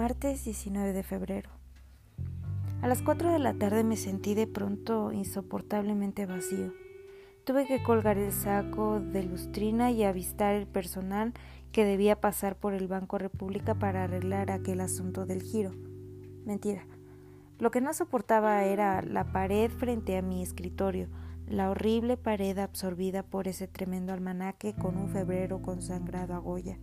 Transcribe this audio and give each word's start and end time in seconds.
Martes 0.00 0.46
19 0.46 0.94
de 0.94 1.02
febrero. 1.02 1.50
A 2.80 2.88
las 2.88 3.02
4 3.02 3.34
de 3.34 3.38
la 3.38 3.52
tarde 3.52 3.84
me 3.84 3.98
sentí 3.98 4.32
de 4.32 4.46
pronto 4.46 5.12
insoportablemente 5.12 6.24
vacío. 6.24 6.72
Tuve 7.44 7.66
que 7.66 7.82
colgar 7.82 8.16
el 8.16 8.32
saco 8.32 8.98
de 8.98 9.24
lustrina 9.24 9.90
y 9.90 10.04
avistar 10.04 10.54
el 10.54 10.66
personal 10.66 11.34
que 11.70 11.84
debía 11.84 12.18
pasar 12.18 12.56
por 12.56 12.72
el 12.72 12.88
Banco 12.88 13.18
República 13.18 13.74
para 13.74 14.04
arreglar 14.04 14.50
aquel 14.50 14.80
asunto 14.80 15.26
del 15.26 15.42
giro. 15.42 15.72
Mentira. 16.46 16.86
Lo 17.58 17.70
que 17.70 17.82
no 17.82 17.92
soportaba 17.92 18.64
era 18.64 19.02
la 19.02 19.32
pared 19.32 19.70
frente 19.70 20.16
a 20.16 20.22
mi 20.22 20.42
escritorio, 20.42 21.08
la 21.46 21.68
horrible 21.68 22.16
pared 22.16 22.56
absorbida 22.56 23.22
por 23.22 23.48
ese 23.48 23.68
tremendo 23.68 24.14
almanaque 24.14 24.72
con 24.72 24.96
un 24.96 25.10
febrero 25.10 25.60
consangrado 25.60 26.32
a 26.32 26.38
Goya. 26.38 26.78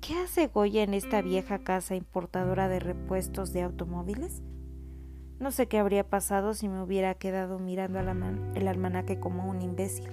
¿Qué 0.00 0.14
hace 0.14 0.46
Goya 0.46 0.82
en 0.82 0.94
esta 0.94 1.20
vieja 1.20 1.58
casa 1.58 1.96
importadora 1.96 2.68
de 2.68 2.78
repuestos 2.78 3.52
de 3.52 3.62
automóviles? 3.62 4.42
No 5.40 5.50
sé 5.50 5.66
qué 5.66 5.78
habría 5.78 6.08
pasado 6.08 6.54
si 6.54 6.68
me 6.68 6.80
hubiera 6.82 7.14
quedado 7.14 7.58
mirando 7.58 7.98
el 8.54 8.68
almanaque 8.68 9.18
como 9.18 9.50
un 9.50 9.62
imbécil. 9.62 10.08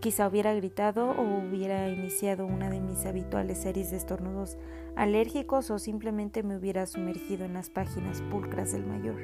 Quizá 0.00 0.28
hubiera 0.28 0.54
gritado 0.54 1.10
o 1.10 1.22
hubiera 1.22 1.88
iniciado 1.90 2.46
una 2.46 2.70
de 2.70 2.80
mis 2.80 3.04
habituales 3.06 3.58
series 3.58 3.90
de 3.90 3.98
estornudos 3.98 4.56
alérgicos 4.94 5.70
o 5.70 5.78
simplemente 5.78 6.42
me 6.42 6.56
hubiera 6.56 6.86
sumergido 6.86 7.44
en 7.44 7.54
las 7.54 7.70
páginas 7.70 8.22
pulcras 8.30 8.72
del 8.72 8.86
mayor. 8.86 9.16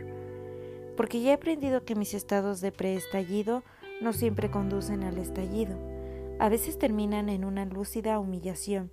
Porque 0.97 1.23
ya 1.23 1.31
he 1.31 1.35
aprendido 1.35 1.85
que 1.85 1.95
mis 1.95 2.15
estados 2.15 2.61
de 2.61 2.73
preestallido 2.73 3.63
no 4.03 4.13
siempre 4.13 4.51
conducen 4.51 5.03
al 5.03 5.19
estallido. 5.19 5.79
A 6.39 6.49
veces 6.49 6.79
terminan 6.79 7.29
en 7.29 7.45
una 7.45 7.65
lúcida 7.65 8.19
humillación 8.19 8.91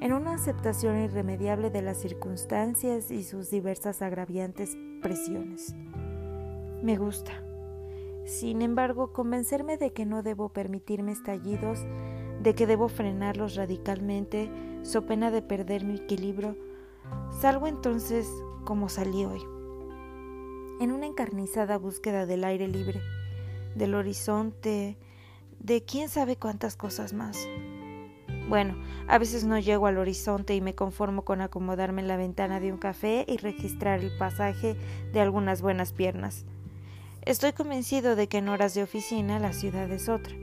en 0.00 0.14
una 0.14 0.32
aceptación 0.32 0.98
irremediable 0.98 1.70
de 1.70 1.82
las 1.82 1.98
circunstancias 1.98 3.10
y 3.10 3.22
sus 3.22 3.50
diversas 3.50 4.00
agraviantes 4.00 4.76
presiones. 5.02 5.74
Me 6.82 6.96
gusta. 6.96 7.32
Sin 8.24 8.62
embargo, 8.62 9.12
convencerme 9.12 9.76
de 9.76 9.92
que 9.92 10.06
no 10.06 10.22
debo 10.22 10.48
permitirme 10.48 11.12
estallidos, 11.12 11.80
de 12.42 12.54
que 12.54 12.66
debo 12.66 12.88
frenarlos 12.88 13.56
radicalmente, 13.56 14.50
so 14.82 15.04
pena 15.04 15.30
de 15.30 15.42
perder 15.42 15.84
mi 15.84 15.96
equilibrio, 15.96 16.56
salgo 17.40 17.66
entonces 17.66 18.26
como 18.64 18.88
salí 18.88 19.26
hoy, 19.26 19.42
en 20.80 20.92
una 20.92 21.06
encarnizada 21.06 21.76
búsqueda 21.76 22.24
del 22.24 22.44
aire 22.44 22.68
libre, 22.68 23.02
del 23.74 23.94
horizonte, 23.94 24.96
de 25.58 25.84
quién 25.84 26.08
sabe 26.08 26.36
cuántas 26.36 26.76
cosas 26.76 27.12
más. 27.12 27.46
Bueno, 28.50 28.74
a 29.06 29.16
veces 29.18 29.44
no 29.44 29.60
llego 29.60 29.86
al 29.86 29.96
horizonte 29.96 30.56
y 30.56 30.60
me 30.60 30.74
conformo 30.74 31.22
con 31.22 31.40
acomodarme 31.40 32.02
en 32.02 32.08
la 32.08 32.16
ventana 32.16 32.58
de 32.58 32.72
un 32.72 32.78
café 32.78 33.24
y 33.28 33.36
registrar 33.36 34.00
el 34.00 34.10
pasaje 34.18 34.74
de 35.12 35.20
algunas 35.20 35.62
buenas 35.62 35.92
piernas. 35.92 36.46
Estoy 37.22 37.52
convencido 37.52 38.16
de 38.16 38.26
que 38.26 38.38
en 38.38 38.48
horas 38.48 38.74
de 38.74 38.82
oficina 38.82 39.38
la 39.38 39.52
ciudad 39.52 39.88
es 39.92 40.08
otra. 40.08 40.34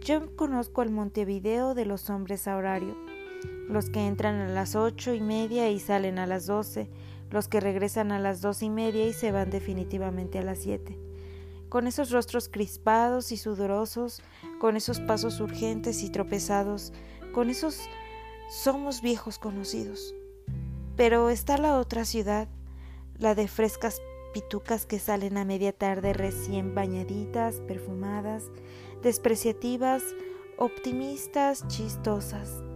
Yo 0.00 0.34
conozco 0.34 0.80
el 0.80 0.88
Montevideo 0.88 1.74
de 1.74 1.84
los 1.84 2.08
hombres 2.08 2.48
a 2.48 2.56
horario, 2.56 2.96
los 3.68 3.90
que 3.90 4.06
entran 4.06 4.36
a 4.36 4.48
las 4.48 4.74
ocho 4.74 5.12
y 5.12 5.20
media 5.20 5.68
y 5.68 5.78
salen 5.78 6.18
a 6.18 6.26
las 6.26 6.46
doce, 6.46 6.88
los 7.30 7.48
que 7.48 7.60
regresan 7.60 8.12
a 8.12 8.18
las 8.18 8.40
dos 8.40 8.62
y 8.62 8.70
media 8.70 9.06
y 9.06 9.12
se 9.12 9.30
van 9.30 9.50
definitivamente 9.50 10.38
a 10.38 10.42
las 10.42 10.60
siete 10.60 10.96
con 11.70 11.86
esos 11.86 12.10
rostros 12.10 12.48
crispados 12.48 13.30
y 13.32 13.36
sudorosos, 13.36 14.22
con 14.60 14.76
esos 14.76 15.00
pasos 15.00 15.40
urgentes 15.40 16.02
y 16.02 16.10
tropezados, 16.10 16.92
con 17.32 17.48
esos 17.48 17.80
somos 18.50 19.00
viejos 19.00 19.38
conocidos. 19.38 20.14
Pero 20.96 21.30
está 21.30 21.56
la 21.56 21.78
otra 21.78 22.04
ciudad, 22.04 22.46
la 23.18 23.34
de 23.34 23.48
frescas 23.48 24.02
pitucas 24.34 24.84
que 24.84 24.98
salen 24.98 25.38
a 25.38 25.46
media 25.46 25.72
tarde 25.72 26.12
recién 26.12 26.74
bañaditas, 26.74 27.56
perfumadas, 27.66 28.44
despreciativas, 29.02 30.02
optimistas, 30.58 31.66
chistosas. 31.68 32.69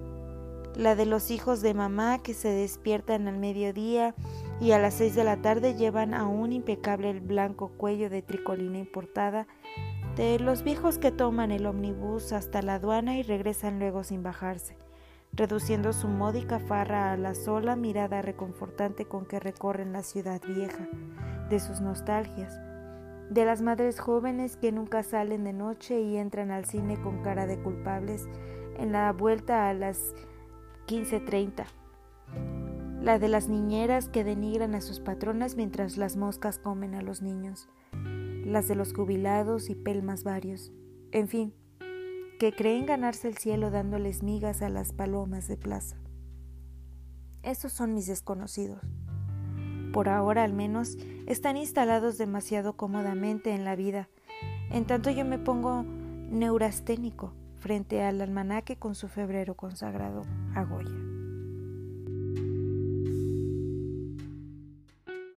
La 0.77 0.97
de 0.97 1.07
los 1.07 1.31
hijos 1.31 1.63
de 1.63 1.73
mamá 1.73 2.19
que 2.19 2.35
se 2.35 2.49
despiertan 2.49 3.29
al 3.29 3.39
mediodía 3.39 4.15
y 4.61 4.73
a 4.73 4.79
las 4.79 4.95
seis 4.95 5.15
de 5.15 5.23
la 5.23 5.37
tarde 5.37 5.75
llevan 5.75 6.15
aún 6.15 6.53
impecable 6.53 7.11
el 7.11 7.21
blanco 7.21 7.69
cuello 7.77 8.11
de 8.11 8.23
tricolina 8.23 8.79
importada 8.79 9.47
de 10.17 10.39
los 10.39 10.63
viejos 10.63 10.99
que 10.99 11.11
toman 11.11 11.51
el 11.51 11.67
ómnibus 11.67 12.33
hasta 12.33 12.63
la 12.63 12.75
aduana 12.75 13.17
y 13.19 13.23
regresan 13.23 13.79
luego 13.79 14.05
sin 14.05 14.23
bajarse, 14.23 14.77
reduciendo 15.33 15.93
su 15.93 16.07
módica 16.07 16.61
farra 16.61 17.13
a 17.13 17.17
la 17.17 17.35
sola 17.35 17.75
mirada 17.75 18.23
reconfortante 18.23 19.07
con 19.07 19.27
que 19.27 19.41
recorren 19.41 19.93
la 19.93 20.03
ciudad 20.03 20.41
vieja, 20.47 20.89
de 21.51 21.59
sus 21.59 21.81
nostalgias, 21.81 22.61
de 23.29 23.45
las 23.45 23.61
madres 23.61 23.99
jóvenes 23.99 24.57
que 24.57 24.71
nunca 24.71 25.03
salen 25.03 25.43
de 25.43 25.53
noche 25.53 26.01
y 26.01 26.17
entran 26.17 26.53
al 26.53 26.65
cine 26.65 27.01
con 27.01 27.23
cara 27.23 27.47
de 27.47 27.61
culpables 27.61 28.29
en 28.79 28.93
la 28.93 29.13
vuelta 29.13 29.69
a 29.69 29.75
las 29.75 30.15
15.30 30.87 31.67
la 33.05 33.19
de 33.19 33.29
las 33.29 33.51
niñeras 33.51 34.09
que 34.09 34.25
denigran 34.25 34.75
a 34.75 34.81
sus 34.81 34.99
patronas 34.99 35.57
mientras 35.57 35.99
las 35.99 36.17
moscas 36.17 36.59
comen 36.59 36.95
a 36.95 37.03
los 37.03 37.21
niños, 37.21 37.69
las 37.93 38.67
de 38.67 38.77
los 38.77 38.95
jubilados 38.95 39.69
y 39.69 39.75
pelmas 39.75 40.25
varios, 40.25 40.73
en 41.13 41.29
fin, 41.29 41.55
que 42.39 42.55
creen 42.57 42.87
ganarse 42.87 43.29
el 43.29 43.37
cielo 43.37 43.71
dándoles 43.71 44.23
migas 44.23 44.63
a 44.63 44.71
las 44.71 44.95
palomas 44.95 45.49
de 45.49 45.59
plaza. 45.59 45.99
Esos 47.43 47.75
son 47.75 47.93
mis 47.93 48.07
desconocidos. 48.07 48.81
Por 49.93 50.09
ahora 50.09 50.43
al 50.43 50.55
menos 50.55 50.97
están 51.27 51.59
instalados 51.59 52.17
demasiado 52.17 52.75
cómodamente 52.79 53.55
en 53.55 53.67
la 53.67 53.77
vida, 53.77 54.09
en 54.71 54.87
tanto 54.87 55.11
yo 55.11 55.27
me 55.27 55.39
pongo 55.39 55.85
neurasténico 56.31 57.35
frente 57.65 58.03
al 58.03 58.21
almanaque 58.21 58.77
con 58.77 58.95
su 58.95 59.09
febrero 59.09 59.55
consagrado 59.55 60.21
a 60.55 60.65
Goya. 60.65 61.24